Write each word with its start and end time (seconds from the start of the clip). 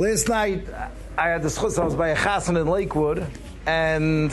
Last 0.00 0.30
night, 0.30 0.66
I 1.18 1.28
had 1.28 1.42
the 1.42 1.48
schus, 1.48 1.78
I 1.78 1.84
was 1.84 1.94
by 1.94 2.08
a 2.08 2.16
chasen 2.16 2.58
in 2.58 2.66
Lakewood, 2.66 3.26
and 3.66 4.32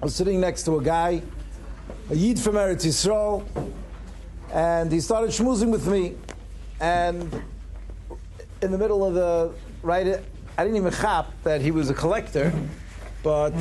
I 0.00 0.04
was 0.04 0.14
sitting 0.14 0.40
next 0.40 0.62
to 0.66 0.78
a 0.78 0.80
guy, 0.84 1.20
a 2.10 2.14
Yid 2.14 2.38
from 2.38 2.54
Eretz 2.54 2.86
Yisrael, 2.86 3.44
and 4.52 4.92
he 4.92 5.00
started 5.00 5.30
schmoozing 5.30 5.72
with 5.72 5.88
me. 5.88 6.14
And 6.78 7.42
in 8.62 8.70
the 8.70 8.78
middle 8.78 9.04
of 9.04 9.14
the, 9.14 9.52
right, 9.82 10.20
I 10.56 10.62
didn't 10.62 10.76
even 10.76 10.92
chap 10.92 11.32
that 11.42 11.60
he 11.60 11.72
was 11.72 11.90
a 11.90 11.94
collector, 11.94 12.52
but 13.24 13.54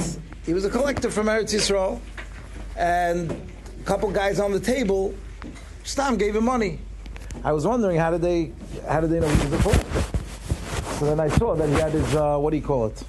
he 0.46 0.54
was 0.54 0.66
a 0.66 0.70
collector 0.70 1.10
from 1.10 1.26
Eretz 1.26 1.52
Yisrael. 1.52 2.00
And 2.78 3.32
a 3.32 3.84
couple 3.86 4.12
guys 4.12 4.40
on 4.40 4.52
the 4.52 4.60
table, 4.60 5.16
Stam 5.84 6.16
gave 6.16 6.36
him 6.36 6.46
money. 6.46 6.78
I 7.44 7.54
was 7.54 7.66
wondering 7.66 7.98
how 7.98 8.12
did 8.12 8.22
they, 8.22 8.52
how 8.88 9.02
did 9.02 9.10
they 9.10 9.20
know 9.20 9.30
he 9.30 9.48
was 9.48 9.54
a 9.54 9.64
collector? 9.64 10.19
So 11.00 11.06
then 11.06 11.22
I 11.22 11.30
saw 11.30 11.56
that 11.56 11.70
he 11.70 11.76
had 11.76 11.94
his, 11.94 12.14
uh, 12.14 12.38
what 12.38 12.50
do 12.50 12.58
you 12.58 12.62
call 12.62 12.88
it? 12.88 13.02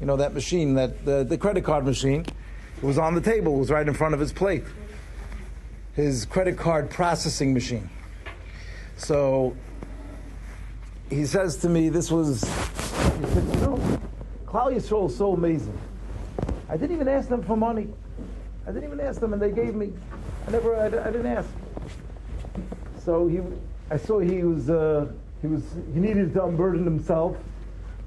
You 0.00 0.06
know, 0.06 0.16
that 0.16 0.32
machine, 0.32 0.72
that 0.76 1.04
the, 1.04 1.24
the 1.24 1.36
credit 1.36 1.62
card 1.62 1.84
machine. 1.84 2.24
It 2.78 2.82
was 2.82 2.96
on 2.96 3.14
the 3.14 3.20
table, 3.20 3.56
it 3.56 3.58
was 3.58 3.70
right 3.70 3.86
in 3.86 3.92
front 3.92 4.14
of 4.14 4.20
his 4.20 4.32
plate. 4.32 4.64
His 5.92 6.24
credit 6.24 6.56
card 6.56 6.88
processing 6.88 7.52
machine. 7.52 7.90
So 8.96 9.54
he 11.10 11.26
says 11.26 11.58
to 11.58 11.68
me, 11.68 11.90
this 11.90 12.10
was, 12.10 12.42
he 12.44 13.26
said, 13.26 13.44
you 13.44 13.60
know, 13.60 14.00
Klal 14.46 14.74
Yisrael 14.74 15.10
is 15.10 15.16
so 15.16 15.34
amazing. 15.34 15.78
I 16.70 16.78
didn't 16.78 16.96
even 16.96 17.08
ask 17.08 17.28
them 17.28 17.42
for 17.42 17.58
money. 17.58 17.88
I 18.66 18.72
didn't 18.72 18.84
even 18.84 19.00
ask 19.00 19.20
them, 19.20 19.34
and 19.34 19.42
they 19.42 19.50
gave 19.50 19.74
me. 19.74 19.92
I 20.48 20.50
never, 20.50 20.74
I, 20.76 20.86
I 20.86 21.10
didn't 21.10 21.26
ask. 21.26 21.48
So 23.04 23.26
he, 23.26 23.40
I 23.90 23.98
saw 23.98 24.18
he 24.20 24.42
was, 24.42 24.70
uh, 24.70 25.12
he 25.44 25.50
was, 25.50 25.64
he 25.92 26.00
needed 26.00 26.32
to 26.34 26.44
unburden 26.44 26.84
himself. 26.84 27.36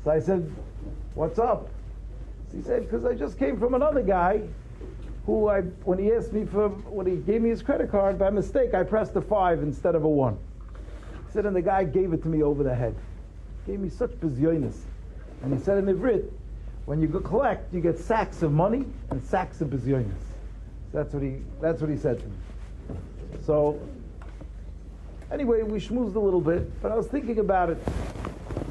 So 0.04 0.12
I 0.12 0.20
said, 0.20 0.52
"What's 1.14 1.38
up?" 1.38 1.70
So 2.50 2.58
he 2.58 2.64
said, 2.64 2.84
"Because 2.84 3.06
I 3.06 3.14
just 3.14 3.38
came 3.38 3.60
from 3.60 3.74
another 3.74 4.02
guy, 4.02 4.42
who 5.26 5.48
I, 5.48 5.62
when 5.84 6.00
he 6.00 6.12
asked 6.14 6.34
me 6.34 6.46
for, 6.46 6.70
when 6.70 7.06
he 7.06 7.18
gave 7.18 7.42
me 7.42 7.50
his 7.50 7.62
credit 7.62 7.92
card 7.92 8.18
by 8.18 8.30
mistake, 8.30 8.74
I 8.74 8.84
pressed 8.84 9.16
a 9.16 9.22
five 9.22 9.62
instead 9.62 9.94
of 9.94 10.04
a 10.04 10.10
one." 10.10 10.38
He 11.28 11.34
said, 11.34 11.46
and 11.46 11.56
the 11.56 11.62
guy 11.62 11.84
gave 11.84 12.14
it 12.14 12.24
to 12.24 12.30
me 12.30 12.42
over 12.42 12.64
the 12.64 12.74
head. 12.74 12.96
Gave 13.68 13.82
me 13.82 13.90
such 13.90 14.12
bizyonis. 14.12 14.80
And 15.44 15.54
he 15.54 15.64
said 15.64 15.78
in 15.78 15.86
Ivrit, 15.86 16.32
when 16.86 17.02
you 17.02 17.08
go 17.08 17.20
collect, 17.20 17.74
you 17.74 17.82
get 17.82 18.00
sacks 18.00 18.42
of 18.42 18.54
money 18.54 18.86
and 19.10 19.22
sacks 19.22 19.60
of 19.60 19.68
bizyonis. 19.68 20.14
That's 20.94 21.14
what 21.14 21.22
he, 21.22 21.42
that's 21.62 21.82
what 21.82 21.90
he 21.90 21.98
said 21.98 22.20
to 22.20 22.26
me. 22.26 22.36
So 23.46 23.80
Anyway, 25.32 25.62
we 25.62 25.80
schmoozed 25.80 26.16
a 26.16 26.20
little 26.20 26.42
bit, 26.42 26.82
but 26.82 26.92
I 26.92 26.96
was 26.96 27.08
thinking 27.08 27.40
about 27.40 27.70
it. 27.70 27.78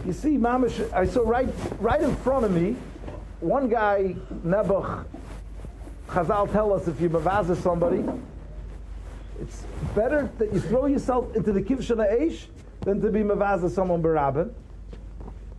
You 0.07 0.12
see, 0.12 0.39
Mamish, 0.39 0.91
I 0.93 1.05
saw 1.05 1.29
right, 1.29 1.49
right 1.81 2.01
in 2.01 2.15
front 2.17 2.45
of 2.45 2.53
me, 2.53 2.77
one 3.41 3.69
guy, 3.69 4.17
Nebuch, 4.45 5.05
Chazal 6.09 6.51
tell 6.53 6.73
us 6.73 6.89
if 6.89 7.01
you 7.01 7.11
mavaza 7.11 7.57
somebody, 7.57 8.05
it's 9.41 9.65
better 9.95 10.31
that 10.39 10.53
you 10.53 10.61
throw 10.61 10.87
yourself 10.87 11.34
into 11.34 11.53
the 11.53 11.61
kivshana 11.61 12.11
eish 12.19 12.47
than 12.83 13.01
to 13.01 13.11
be 13.11 13.21
mavaza 13.21 13.69
someone 13.69 14.01
barabin. 14.01 14.55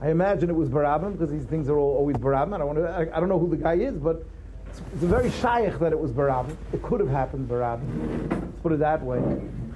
I 0.02 0.10
imagine 0.10 0.50
it 0.50 0.56
was 0.56 0.70
barabin 0.70 1.14
because 1.14 1.30
these 1.30 1.44
things 1.44 1.70
are 1.70 1.78
all, 1.78 1.98
always 1.98 2.18
barabin. 2.18 2.54
I 2.54 2.58
don't, 2.60 2.68
want 2.68 2.80
to, 2.80 2.90
I, 2.90 3.18
I, 3.18 3.20
don't 3.20 3.30
know 3.30 3.40
who 3.40 3.50
the 3.50 3.58
guy 3.58 3.76
is, 3.76 3.96
but 3.96 4.24
it's, 4.68 4.82
it's 4.94 5.04
very 5.04 5.30
shaykh 5.30 5.78
that 5.80 5.92
it 5.92 6.00
was 6.00 6.12
barabin. 6.12 6.58
It 6.72 6.82
could 6.82 7.00
have 7.02 7.10
happened 7.10 7.50
barabin. 7.50 8.30
Let's 8.30 8.62
put 8.62 8.72
it 8.72 8.80
that 8.80 9.04
way. 9.04 9.20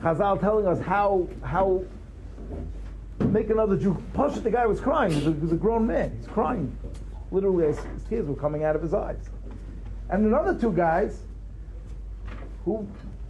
Chazal 0.02 0.40
telling 0.40 0.68
us 0.68 0.80
how 0.80 1.28
how 1.44 1.84
make 3.20 3.50
another 3.50 3.78
Jew. 3.78 4.02
Push 4.14 4.36
the 4.40 4.52
guy 4.52 4.66
was 4.66 4.80
crying. 4.80 5.12
He 5.12 5.30
was, 5.30 5.52
a, 5.52 5.56
grown 5.56 5.88
man. 5.88 6.16
He's 6.18 6.28
crying. 6.28 6.76
Literally, 7.32 7.68
his, 7.68 7.80
tears 8.10 8.28
were 8.28 8.36
coming 8.36 8.64
out 8.64 8.76
of 8.76 8.82
his 8.82 8.94
eyes. 8.94 9.30
And 10.10 10.26
another 10.26 10.60
two 10.60 10.74
guys 10.74 11.22
who, 12.66 12.88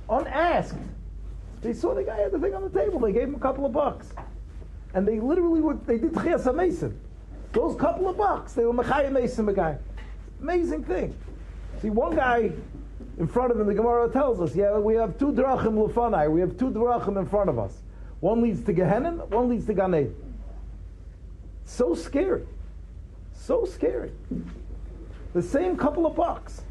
unasked, 0.09 0.79
they 1.61 1.73
saw 1.73 1.93
the 1.93 2.03
guy 2.03 2.17
had 2.17 2.31
the 2.31 2.39
thing 2.39 2.55
on 2.55 2.63
the 2.63 2.79
table. 2.79 2.99
They 2.99 3.11
gave 3.11 3.23
him 3.23 3.35
a 3.35 3.39
couple 3.39 3.65
of 3.65 3.73
bucks, 3.73 4.07
and 4.93 5.07
they 5.07 5.19
literally 5.19 5.61
were. 5.61 5.75
They 5.75 5.99
did 5.99 6.13
Chiasa 6.13 6.55
Mason. 6.55 6.99
Those 7.51 7.75
couple 7.79 8.07
of 8.07 8.17
bucks, 8.17 8.53
they 8.53 8.65
were 8.65 8.73
Mechaya 8.73 9.11
Mason, 9.11 9.47
a 9.47 9.53
guy. 9.53 9.77
Amazing 10.41 10.85
thing. 10.85 11.15
See, 11.81 11.89
one 11.89 12.15
guy 12.15 12.51
in 13.21 13.27
front 13.27 13.51
of 13.51 13.59
him, 13.59 13.67
the 13.67 13.75
Gemara 13.75 14.09
tells 14.09 14.41
us, 14.41 14.55
yeah, 14.55 14.79
we 14.79 14.95
have 14.95 15.15
two 15.19 15.31
drachim 15.31 15.75
lufanai, 15.75 16.29
we 16.29 16.41
have 16.41 16.57
two 16.57 16.71
drachim 16.71 17.19
in 17.19 17.27
front 17.27 17.51
of 17.51 17.59
us. 17.59 17.83
One 18.19 18.41
leads 18.41 18.63
to 18.63 18.73
Gehenna, 18.73 19.11
one 19.11 19.47
leads 19.47 19.67
to 19.67 19.75
Gan 19.75 20.11
So 21.63 21.93
scary. 21.93 22.47
So 23.31 23.65
scary. 23.65 24.11
The 25.33 25.41
same 25.43 25.77
couple 25.77 26.07
of 26.07 26.15
bucks. 26.15 26.63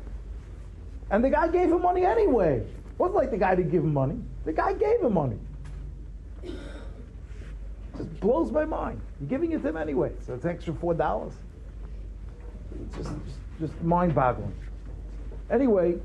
And 1.13 1.23
the 1.23 1.31
guy 1.31 1.47
gave 1.47 1.71
him 1.71 1.83
money 1.83 2.05
anyway. 2.05 2.57
It 2.57 2.99
wasn't 2.99 3.15
like 3.15 3.31
the 3.31 3.39
guy 3.39 3.55
didn't 3.55 3.71
give 3.71 3.85
him 3.85 3.95
money. 3.95 4.19
The 4.45 4.53
guy 4.53 4.73
gave 4.73 5.03
him 5.03 5.15
money. 5.15 5.39
Just 7.97 8.19
blows 8.19 8.51
my 8.51 8.65
mind. 8.65 9.01
You're 9.21 9.29
giving 9.29 9.53
it 9.53 9.63
to 9.63 9.69
him 9.69 9.77
anyway, 9.77 10.11
so 10.27 10.35
it's 10.35 10.45
extra 10.45 10.75
four 10.75 10.95
dollars. 10.95 11.35
It's 12.75 12.97
just, 12.97 13.11
just, 13.11 13.39
just 13.61 13.83
mind-boggling. 13.83 14.53
Anyway, 15.49 16.01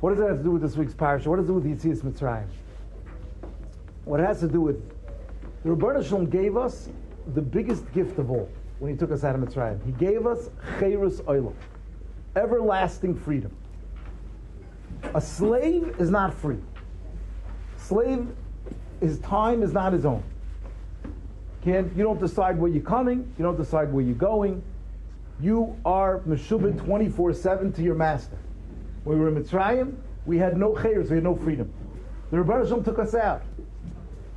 what 0.00 0.10
does 0.10 0.18
that 0.18 0.28
have 0.28 0.38
to 0.38 0.44
do 0.44 0.50
with 0.52 0.62
this 0.62 0.76
week's 0.76 0.94
parsha? 0.94 1.26
What 1.26 1.36
does 1.36 1.44
it 1.44 1.48
do 1.48 1.54
with 1.54 1.64
the 1.64 1.88
Yitzias 1.88 2.02
Mitzrayim? 2.02 2.46
What 4.04 4.20
it 4.20 4.26
has 4.26 4.40
to 4.40 4.48
do 4.48 4.60
with 4.60 4.82
the 5.62 5.70
Ribono 5.70 6.06
Shel 6.06 6.20
Olam 6.20 6.30
gave 6.30 6.56
us 6.56 6.88
the 7.34 7.42
biggest 7.42 7.90
gift 7.92 8.18
of 8.18 8.30
all 8.30 8.48
when 8.78 8.90
he 8.90 8.96
took 8.96 9.10
us 9.10 9.24
out 9.24 9.34
of 9.34 9.42
Mitzrayim. 9.42 9.84
He 9.84 9.92
gave 9.92 10.26
us 10.26 10.48
Chayrus 10.78 11.22
Oilam, 11.24 11.54
everlasting 12.34 13.14
freedom. 13.14 13.54
A 15.14 15.20
slave 15.20 15.94
is 15.98 16.10
not 16.10 16.32
free. 16.32 16.58
Slave, 17.76 18.26
his 19.00 19.18
time 19.18 19.62
is 19.62 19.72
not 19.72 19.92
his 19.92 20.06
own. 20.06 20.22
Can't, 21.62 21.94
you 21.94 22.02
don't 22.02 22.20
decide 22.20 22.58
where 22.58 22.70
you're 22.70 22.82
coming, 22.82 23.32
you 23.38 23.44
don't 23.44 23.56
decide 23.56 23.92
where 23.92 24.02
you're 24.02 24.14
going. 24.14 24.62
You 25.40 25.76
are 25.84 26.20
Meshubit 26.20 26.82
24 26.84 27.34
7 27.34 27.72
to 27.74 27.82
your 27.82 27.94
master. 27.94 28.38
When 29.04 29.18
we 29.18 29.24
were 29.24 29.28
in 29.28 29.42
Mitzrayim, 29.42 29.94
we 30.26 30.36
had 30.38 30.56
no 30.56 30.74
chayers, 30.76 31.10
we 31.10 31.16
had 31.16 31.24
no 31.24 31.34
freedom. 31.34 31.72
The 32.30 32.36
Ribono 32.36 32.68
Shel 32.68 32.78
Olam 32.78 32.84
took 32.84 32.98
us 32.98 33.14
out, 33.14 33.42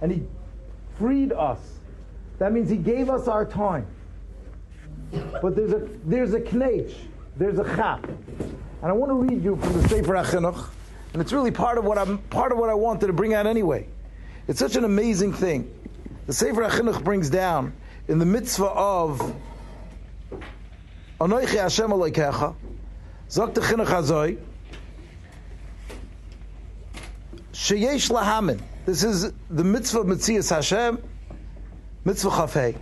and 0.02 0.12
he 0.12 0.24
freed 0.98 1.32
us. 1.32 1.60
That 2.40 2.54
means 2.54 2.70
he 2.70 2.78
gave 2.78 3.10
us 3.10 3.28
our 3.28 3.46
time. 3.46 3.86
But 5.42 5.56
there's 5.56 5.74
a 5.74 5.88
there's 6.06 6.34
a 6.34 6.40
knech, 6.40 6.94
there's 7.38 7.60
a 7.60 7.64
chap, 7.76 8.08
and 8.08 8.56
I 8.84 8.92
want 8.92 9.12
to 9.12 9.16
read 9.16 9.44
you 9.44 9.56
from 9.58 9.74
the 9.74 9.88
Sefer 9.88 10.14
HaChinuch, 10.14 10.70
and 11.14 11.22
it's 11.22 11.32
really 11.32 11.52
part 11.52 11.78
of 11.78 11.84
what 11.86 11.98
I'm 11.98 12.18
part 12.30 12.52
of 12.52 12.58
what 12.58 12.70
I 12.70 12.74
wanted 12.74 13.08
to 13.08 13.14
bring 13.14 13.34
out 13.34 13.46
anyway. 13.46 13.88
It's 14.48 14.60
such 14.60 14.76
an 14.76 14.86
amazing 14.86 15.34
thing. 15.34 15.72
The 16.26 16.34
Sefer 16.34 16.62
HaChinuch 16.64 17.04
brings 17.04 17.30
down 17.30 17.74
in 18.08 18.18
the 18.18 18.26
mitzvah 18.26 18.66
of 18.66 19.20
Anoichi 21.20 21.60
Hashem 21.62 21.92
Elokecha, 21.92 22.56
Zok 23.30 23.54
Chinuch 23.54 23.86
Hazoi, 23.86 24.40
Sheyesh 27.64 28.12
lahamin. 28.12 28.60
This 28.86 29.06
is 29.06 29.32
the 29.50 29.64
mitzvah 29.64 30.04
Mitzias 30.04 30.54
Hashem, 30.54 31.02
mitzvah 32.04 32.30
chafei. 32.30 32.76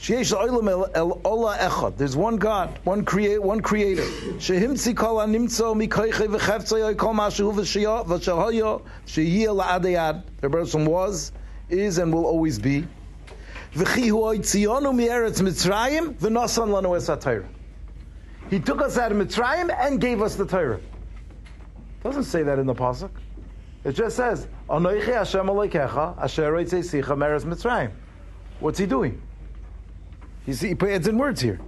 Sheyesh 0.00 0.34
la'olam 0.36 0.90
el 0.92 1.20
ola 1.24 1.56
echad. 1.56 1.96
There's 1.96 2.16
one 2.16 2.36
God, 2.36 2.80
one 2.82 3.04
create, 3.04 3.40
one 3.40 3.60
creator. 3.60 4.02
Shehimtzi 4.02 4.96
kol 4.96 5.18
animtzo 5.18 5.80
mikoiche 5.80 6.26
v'cheftzei 6.26 6.96
kol 6.96 7.14
mashu 7.14 7.54
v'shahoyo 7.54 8.82
sheyiyah 9.06 9.62
la'adayad. 9.62 10.24
The 10.40 10.50
person 10.50 10.84
was, 10.84 11.30
is, 11.68 11.98
and 11.98 12.12
will 12.12 12.26
always 12.26 12.58
be. 12.58 12.84
V'chi 13.74 14.08
hu 14.08 14.16
oitzionu 14.16 14.96
mi'eretz 14.96 15.40
Mitzrayim 15.42 16.14
v'nosan 16.14 16.70
lanu 16.70 16.96
es 16.96 17.44
He 18.50 18.58
took 18.58 18.82
us 18.82 18.98
out 18.98 19.12
of 19.12 19.18
Mitzrayim 19.18 19.72
and 19.78 20.00
gave 20.00 20.22
us 20.22 20.34
the 20.34 20.44
Torah. 20.44 20.80
Doesn't 22.02 22.24
say 22.24 22.42
that 22.42 22.58
in 22.58 22.66
the 22.66 22.74
pasuk. 22.74 23.10
It 23.86 23.94
just 23.94 24.16
says, 24.16 24.48
Anoichi 24.68 25.14
Hashem 25.14 25.46
Elokecha, 25.46 26.18
Asher 26.18 26.52
Sicha 26.52 27.16
Meres 27.16 27.44
Mitzrayim. 27.44 27.92
What's 28.58 28.80
he 28.80 28.86
doing? 28.86 29.22
He 30.44 30.52
adds 30.52 31.06
in 31.06 31.16
words 31.16 31.40
here. 31.40 31.60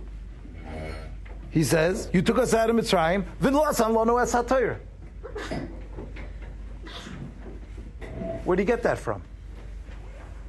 He 1.51 1.63
says, 1.63 2.11
You 2.13 2.21
took 2.21 2.39
us 2.39 2.55
out 2.55 2.71
of 2.71 2.75
Mitzrayim, 2.75 3.25
V'nlasan 3.41 3.93
Lono 3.93 4.17
Es 4.17 4.35
HaTorah. 4.35 4.81
Where 8.43 8.57
do 8.57 8.63
you 8.63 8.67
get 8.67 8.83
that 8.83 8.99
from? 8.99 9.23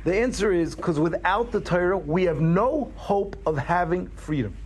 The 0.06 0.16
answer 0.16 0.52
is 0.52 0.74
because 0.74 1.00
without 1.00 1.52
the 1.52 1.62
Torah, 1.62 2.00
we 2.00 2.24
have 2.24 2.42
no 2.42 2.92
hope 2.96 3.36
of 3.46 3.60
having 3.60 4.08
freedom. 4.08 4.58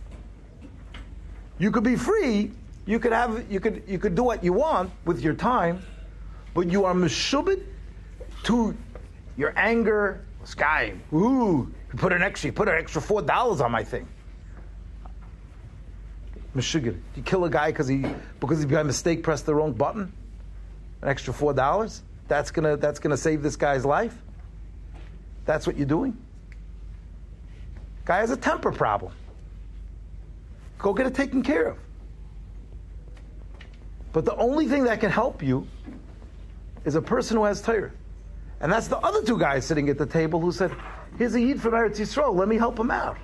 You 1.58 1.70
could 1.70 1.84
be 1.84 1.96
free, 1.96 2.52
you 2.86 2.98
could 2.98 3.12
have 3.12 3.44
you 3.52 3.60
could 3.60 3.82
you 3.86 3.98
could 3.98 4.14
do 4.14 4.22
what 4.22 4.42
you 4.42 4.54
want 4.54 4.90
with 5.04 5.20
your 5.20 5.34
time, 5.34 5.82
but 6.54 6.70
you 6.70 6.84
are 6.84 6.94
meshubit 6.94 7.62
to 8.44 8.76
your 9.36 9.52
anger, 9.56 10.24
guy, 10.56 10.94
ooh, 11.12 11.72
you 11.92 11.98
put 11.98 12.12
an 12.12 12.22
extra, 12.22 12.48
you 12.48 12.52
put 12.52 12.68
an 12.68 12.74
extra 12.76 13.02
four 13.02 13.22
dollars 13.22 13.60
on 13.60 13.72
my 13.72 13.82
thing. 13.82 14.06
Meshuggah. 16.54 16.96
You 17.16 17.22
kill 17.22 17.44
a 17.44 17.50
guy 17.50 17.70
because 17.70 17.88
he 17.88 18.06
because 18.38 18.60
he 18.60 18.66
by 18.66 18.84
mistake 18.84 19.22
pressed 19.22 19.44
the 19.46 19.54
wrong 19.54 19.72
button? 19.72 20.12
An 21.02 21.08
extra 21.08 21.34
four 21.34 21.52
dollars? 21.52 22.02
That's 22.28 22.50
gonna 22.50 22.76
that's 22.76 23.00
gonna 23.00 23.16
save 23.16 23.42
this 23.42 23.56
guy's 23.56 23.84
life? 23.84 24.16
That's 25.46 25.66
what 25.66 25.76
you're 25.76 25.86
doing? 25.86 26.16
Guy 28.04 28.18
has 28.18 28.30
a 28.30 28.36
temper 28.36 28.70
problem. 28.70 29.12
Go 30.78 30.92
get 30.92 31.06
it 31.06 31.14
taken 31.14 31.42
care 31.42 31.68
of. 31.68 31.78
But 34.12 34.24
the 34.24 34.36
only 34.36 34.68
thing 34.68 34.84
that 34.84 35.00
can 35.00 35.10
help 35.10 35.42
you 35.42 35.66
is 36.84 36.94
a 36.94 37.02
person 37.02 37.36
who 37.36 37.44
has 37.44 37.62
Torah. 37.62 37.92
And 38.60 38.72
that's 38.72 38.88
the 38.88 38.98
other 38.98 39.22
two 39.22 39.38
guys 39.38 39.64
sitting 39.64 39.88
at 39.88 39.98
the 39.98 40.06
table 40.06 40.40
who 40.40 40.52
said, 40.52 40.74
Here's 41.18 41.34
a 41.34 41.40
Yid 41.40 41.60
from 41.60 41.72
Eretz 41.72 41.96
Yisrael, 41.96 42.34
let 42.34 42.48
me 42.48 42.56
help 42.56 42.78
him 42.78 42.90
out. 42.90 43.16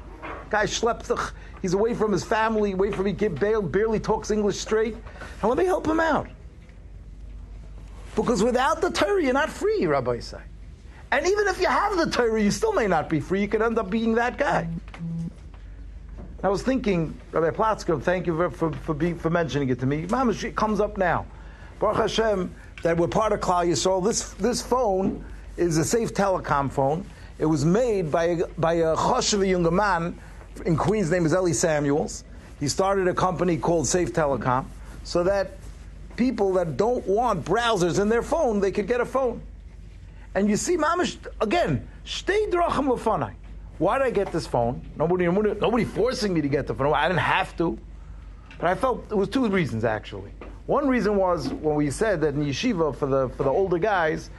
Guy 0.49 0.65
schleps, 0.65 1.33
he's 1.63 1.75
away 1.75 1.95
from 1.95 2.13
his 2.13 2.25
family, 2.25 2.73
away 2.73 2.91
from 2.91 3.07
he 3.07 3.13
barely, 3.13 3.67
barely 3.67 4.01
talks 4.01 4.31
English 4.31 4.59
straight. 4.59 4.95
And 4.95 5.49
let 5.49 5.59
me 5.59 5.65
help 5.65 5.87
him 5.87 6.01
out. 6.01 6.29
Because 8.15 8.43
without 8.43 8.81
the 8.81 8.91
Torah, 8.91 9.23
you're 9.23 9.33
not 9.33 9.51
free, 9.51 9.87
Rabbi 9.87 10.19
say. 10.21 10.41
And 11.13 11.27
even 11.27 11.49
if 11.49 11.61
you 11.61 11.67
have 11.67 11.97
the 11.97 12.11
Torah, 12.11 12.41
you 12.41 12.51
still 12.51 12.73
may 12.73 12.87
not 12.87 13.09
be 13.09 13.21
free. 13.21 13.41
You 13.41 13.49
could 13.49 13.63
end 13.63 13.79
up 13.79 13.91
being 13.91 14.15
that 14.17 14.39
guy. 14.39 14.69
I 16.43 16.49
was 16.49 16.63
thinking, 16.63 17.19
Rabbi 17.33 17.51
Platzko, 17.51 18.03
thank 18.03 18.27
you 18.27 18.37
for, 18.37 18.51
for, 18.51 18.73
for, 18.73 18.95
being, 18.95 19.19
for 19.19 19.31
mentioning 19.31 19.69
it 19.69 19.79
to 19.81 19.87
me. 19.87 20.07
Mamash, 20.07 20.55
comes 20.55 20.81
up 20.81 20.97
now. 20.97 21.27
Baruch 21.79 21.97
Hashem, 21.97 22.55
that 22.83 22.97
we're 22.97 23.09
part 23.09 23.33
of 23.33 23.41
Klal 23.41 23.67
Yisrael. 23.67 24.05
This, 24.05 24.31
this 24.35 24.63
phone 24.63 25.25
is 25.57 25.77
a 25.77 25.85
safe 25.85 26.15
telecom 26.15 26.71
phone. 26.71 27.05
It 27.39 27.47
was 27.47 27.65
made 27.65 28.11
by 28.11 28.25
a, 28.25 28.47
by 28.59 28.75
a 28.75 28.97
choshev 28.97 29.47
younger 29.49 29.71
man 29.71 30.19
in 30.67 30.77
Queens, 30.77 31.11
name 31.11 31.27
is 31.27 31.33
Ellie 31.33 31.53
Samuels. 31.53 32.25
He 32.59 32.69
started 32.69 33.09
a 33.09 33.15
company 33.15 33.57
called 33.57 33.87
Safe 33.87 34.13
Telecom 34.13 34.67
so 35.05 35.25
that 35.25 35.53
people 36.17 36.53
that 36.55 36.77
don't 36.77 37.07
want 37.07 37.45
browsers 37.45 38.01
in 38.01 38.09
their 38.09 38.23
phone, 38.23 38.61
they 38.61 38.71
could 38.71 38.87
get 38.87 39.01
a 39.01 39.07
phone. 39.07 39.41
And 40.35 40.49
you 40.49 40.57
see, 40.57 40.77
Mamish, 40.77 41.17
again, 41.41 41.89
stay 42.05 42.47
drachim 42.47 42.87
lefanai. 42.87 43.35
Why 43.79 43.99
did 43.99 44.07
I 44.07 44.11
get 44.11 44.31
this 44.31 44.47
phone? 44.47 44.83
Nobody, 44.97 45.25
nobody 45.27 45.85
forcing 45.85 46.35
me 46.35 46.43
to 46.43 46.49
get 46.49 46.67
the 46.67 46.75
phone. 46.75 46.93
I 46.93 47.09
didn't 47.09 47.21
have 47.21 47.57
to. 47.57 47.79
But 48.59 48.69
I 48.69 48.75
felt 48.75 49.11
it 49.11 49.17
was 49.17 49.31
two 49.31 49.49
reasons 49.49 49.85
actually. 49.85 50.33
One 50.71 50.87
reason 50.87 51.17
was 51.17 51.49
when 51.49 51.75
we 51.75 51.91
said 51.91 52.21
that 52.21 52.35
in 52.35 52.45
yeshiva 52.45 52.95
for 52.95 53.07
the 53.07 53.29
for 53.31 53.43
the 53.43 53.51
older 53.51 53.77
guys, 53.77 54.31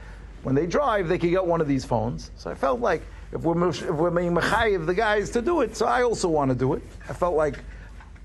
when 0.44 0.54
they 0.54 0.66
drive, 0.66 1.06
they 1.06 1.18
could 1.18 1.28
get 1.28 1.44
one 1.44 1.60
of 1.60 1.68
these 1.68 1.84
phones. 1.84 2.30
So 2.36 2.50
I 2.50 2.54
felt 2.54 2.80
like 2.80 3.02
if 3.32 3.42
we're 3.42 3.68
if 3.68 3.82
we're 3.82 4.10
making 4.10 4.34
mechayiv 4.34 4.86
the 4.86 4.94
guys 4.94 5.28
to 5.32 5.42
do 5.42 5.60
it, 5.60 5.76
so 5.76 5.84
I 5.84 6.02
also 6.04 6.30
want 6.30 6.48
to 6.48 6.54
do 6.54 6.72
it. 6.72 6.82
I 7.06 7.12
felt 7.12 7.34
like 7.34 7.58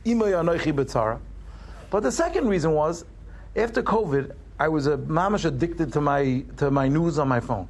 imay 0.06 0.32
anoichi 0.42 0.72
betzara. 0.72 1.20
But 1.90 2.04
the 2.04 2.12
second 2.14 2.48
reason 2.48 2.72
was 2.72 3.04
after 3.58 3.84
COVID, 3.84 4.32
I 4.58 4.70
was 4.70 4.88
a 4.88 4.96
mamish 4.96 5.44
addicted 5.44 5.92
to 5.92 6.00
my 6.00 6.46
to 6.60 6.72
my 6.72 6.88
news 6.88 7.20
on 7.20 7.28
my 7.28 7.42
phone. 7.42 7.68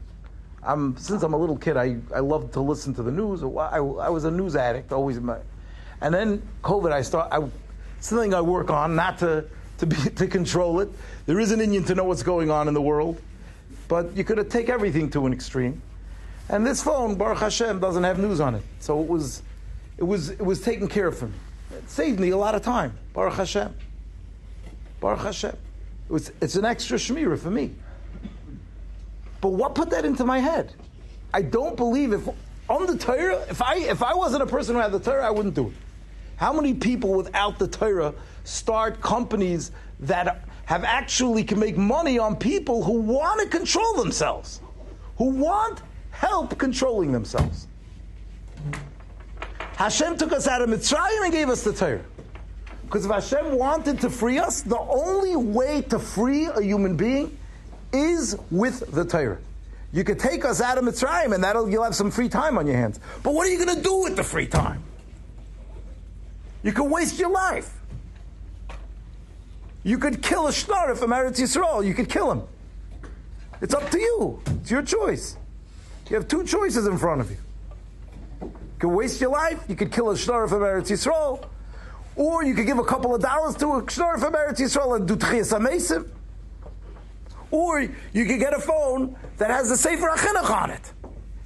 I'm, 0.62 0.96
since 0.98 1.24
I'm 1.24 1.34
a 1.34 1.38
little 1.38 1.58
kid, 1.58 1.78
I, 1.78 1.98
I 2.14 2.20
love 2.20 2.52
to 2.52 2.62
listen 2.62 2.94
to 2.94 3.02
the 3.02 3.12
news. 3.12 3.42
I, 3.42 3.78
I 3.78 4.10
was 4.10 4.26
a 4.26 4.30
news 4.30 4.56
addict, 4.56 4.92
always. 4.92 5.20
My, 5.20 5.40
and 6.02 6.14
then 6.14 6.44
COVID, 6.64 6.92
I 6.92 7.02
start. 7.02 7.30
I, 7.32 7.44
something 8.02 8.36
I 8.36 8.42
work 8.42 8.70
on, 8.70 8.96
not 8.96 9.18
to 9.18 9.46
to 9.80 9.86
be 9.86 9.96
to 10.16 10.28
control 10.28 10.80
it. 10.80 10.90
There 11.26 11.40
is 11.40 11.52
an 11.52 11.60
inyan 11.60 11.86
to 11.88 11.96
know 11.96 12.04
what's 12.04 12.24
going 12.24 12.50
on 12.52 12.68
in 12.68 12.74
the 12.74 12.82
world, 12.82 13.22
but 13.88 14.16
you 14.16 14.24
could 14.24 14.50
take 14.50 14.70
everything 14.70 15.10
to 15.12 15.26
an 15.26 15.34
extreme. 15.34 15.82
And 16.50 16.66
this 16.66 16.82
phone, 16.82 17.16
Baruch 17.16 17.40
Hashem, 17.40 17.80
doesn't 17.80 18.04
have 18.04 18.20
news 18.20 18.40
on 18.40 18.56
it, 18.56 18.64
so 18.80 19.02
it 19.02 19.08
was 19.08 19.42
it 19.98 20.04
was 20.04 20.30
it 20.30 20.44
was 20.44 20.62
taken 20.62 20.88
care 20.88 21.08
of 21.08 21.18
for 21.18 21.28
me. 21.28 21.34
It 21.78 21.90
saved 21.90 22.20
me 22.20 22.30
a 22.30 22.38
lot 22.38 22.56
of 22.56 22.62
time. 22.62 22.98
Baruch 23.14 23.34
Hashem. 23.34 23.76
Baruch 25.00 25.20
Hashem. 25.20 25.58
It 26.10 26.14
was, 26.14 26.32
it's 26.42 26.56
an 26.56 26.64
extra 26.64 26.98
shmirah 26.98 27.38
for 27.38 27.52
me. 27.52 27.74
But 29.42 29.50
what 29.50 29.76
put 29.76 29.90
that 29.90 30.06
into 30.06 30.24
my 30.24 30.40
head? 30.40 30.74
I 31.34 31.42
don't 31.42 31.76
believe 31.76 32.14
if 32.14 32.28
on 32.70 32.86
the 32.86 32.98
Torah, 32.98 33.46
if 33.50 33.62
I 33.62 33.76
if 33.76 34.02
I 34.02 34.14
wasn't 34.14 34.44
a 34.44 34.46
person 34.46 34.76
who 34.76 34.82
had 34.82 34.92
the 34.92 35.00
Torah, 35.00 35.26
I 35.26 35.30
wouldn't 35.30 35.56
do 35.56 35.68
it. 35.68 35.74
How 36.38 36.54
many 36.54 36.76
people 36.76 37.14
without 37.14 37.60
the 37.60 37.68
Torah 37.68 38.14
start 38.44 39.02
companies 39.02 39.72
that 40.00 40.46
have 40.66 40.84
actually 40.84 41.44
can 41.44 41.60
make 41.60 41.78
money 41.78 42.20
on 42.20 42.36
people 42.36 42.84
who 42.84 42.94
want 43.02 43.42
to 43.42 43.48
control 43.48 43.96
themselves, 43.96 44.62
who 45.18 45.32
want 45.32 45.82
help 46.12 46.58
controlling 46.58 47.12
themselves? 47.12 47.68
Hashem 49.78 50.18
took 50.18 50.32
us 50.32 50.48
out 50.48 50.62
of 50.62 50.70
Mitzrayim 50.70 51.24
and 51.24 51.32
gave 51.32 51.50
us 51.50 51.64
the 51.64 51.74
Torah. 51.74 52.04
Because 52.84 53.06
if 53.06 53.12
Hashem 53.12 53.58
wanted 53.58 54.00
to 54.02 54.10
free 54.10 54.38
us, 54.38 54.62
the 54.62 54.80
only 54.80 55.36
way 55.36 55.82
to 55.84 56.00
free 56.00 56.46
a 56.46 56.62
human 56.62 56.96
being 56.96 57.38
is 57.92 58.38
with 58.52 58.92
the 58.92 59.06
Torah. 59.06 59.40
You 59.92 60.04
could 60.04 60.20
take 60.20 60.46
us 60.46 60.62
out 60.62 60.78
of 60.78 60.84
Mitzrayim 60.84 61.34
and 61.34 61.44
that'll, 61.44 61.70
you'll 61.70 61.84
have 61.84 61.96
some 61.96 62.12
free 62.12 62.30
time 62.30 62.58
on 62.58 62.68
your 62.68 62.76
hands. 62.76 63.00
But 63.24 63.34
what 63.34 63.48
are 63.48 63.50
you 63.50 63.64
going 63.64 63.76
to 63.76 63.84
do 63.84 64.04
with 64.04 64.16
the 64.16 64.24
free 64.24 64.48
time? 64.48 64.84
You 66.64 66.72
could 66.72 66.90
waste 66.90 67.20
your 67.20 67.32
life. 67.32 67.74
You 69.84 69.98
could 69.98 70.22
kill 70.22 70.48
a 70.48 70.52
shnar 70.52 70.98
from 70.98 71.12
Eretz 71.12 71.40
Yisrael. 71.40 71.86
You 71.86 71.94
could 71.94 72.10
kill 72.10 72.32
him. 72.32 72.44
It's 73.62 73.74
up 73.74 73.90
to 73.92 74.00
you. 74.00 74.42
It's 74.62 74.72
your 74.72 74.82
choice. 74.82 75.38
You 76.10 76.16
have 76.16 76.28
two 76.28 76.44
choices 76.44 76.88
in 76.88 76.98
front 76.98 77.22
of 77.22 77.32
you. 77.32 77.38
You 78.42 78.52
could 78.80 78.90
waste 78.90 79.22
your 79.22 79.32
life. 79.32 79.64
You 79.68 79.76
could 79.76 79.92
kill 79.92 80.10
a 80.12 80.14
shnar 80.14 80.50
from 80.50 80.62
Eretz 80.62 80.90
Yisrael. 80.90 81.46
Or 82.16 82.44
you 82.44 82.54
could 82.54 82.66
give 82.66 82.80
a 82.80 82.84
couple 82.84 83.14
of 83.14 83.22
dollars 83.22 83.56
to 83.58 83.66
a 83.74 83.82
shnar 83.84 84.20
from 84.20 84.34
Eretz 84.34 84.60
Yisrael 84.60 84.96
and 84.96 85.08
do 85.08 85.16
tchias 85.16 85.58
amesim. 85.58 86.10
Or 87.50 87.80
you 87.80 88.26
could 88.26 88.40
get 88.40 88.54
a 88.54 88.60
phone 88.60 89.16
that 89.38 89.50
has 89.50 89.70
the 89.70 89.78
Sefer 89.78 90.08
HaChinuch 90.08 90.50
on 90.50 90.72
it. 90.72 90.92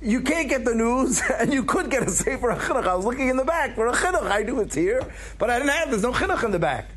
You 0.02 0.22
can't 0.22 0.50
get 0.50 0.66
the 0.66 0.74
news, 0.74 1.22
and 1.40 1.54
you 1.54 1.64
could 1.64 1.92
get 1.92 2.04
a 2.04 2.10
Sefer 2.10 2.56
HaChinuch. 2.56 2.88
I 2.88 2.96
was 2.96 3.06
looking 3.06 3.30
in 3.30 3.38
the 3.38 3.46
back 3.46 3.76
for 3.76 3.88
a 3.88 3.94
Chinuch. 3.94 4.30
I 4.30 4.42
knew 4.42 4.60
it's 4.60 4.76
here, 4.76 5.02
but 5.38 5.50
I 5.50 5.60
didn't 5.60 5.72
have, 5.72 5.92
there's 5.92 6.02
no 6.02 6.12
Chinuch 6.12 6.44
in 6.44 6.52
the 6.52 6.60
back. 6.60 6.90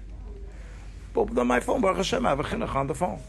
But 1.12 1.36
on 1.38 1.46
my 1.46 1.60
phone, 1.60 1.80
Baruch 1.80 1.98
Hashem, 1.98 2.24
I 2.24 2.30
have 2.30 2.40
a 2.40 2.44
Chinuch 2.44 2.74
on 2.74 2.86
the 2.86 2.94
phone. 2.94 3.20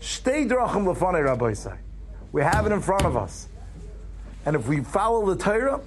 Stay 0.00 0.44
drachim 0.44 0.92
lefanei, 0.92 1.24
Rabbi. 1.24 1.54
We 2.32 2.42
have 2.42 2.66
it 2.66 2.72
in 2.72 2.80
front 2.80 3.04
of 3.04 3.16
us. 3.16 3.48
And 4.44 4.54
if 4.54 4.68
we 4.68 4.82
follow 4.82 5.34
the 5.34 5.42
Torah, 5.42 5.80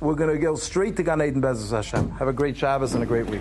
we're 0.00 0.14
going 0.14 0.34
to 0.34 0.38
go 0.38 0.54
straight 0.54 0.96
to 0.96 1.02
Gan 1.02 1.22
Eden 1.22 1.40
Bezos 1.40 1.70
Hashem. 1.70 2.10
Have 2.10 2.28
a 2.28 2.32
great 2.32 2.56
Shabbos 2.56 2.94
and 2.94 3.02
a 3.02 3.06
great 3.06 3.26
week. 3.26 3.40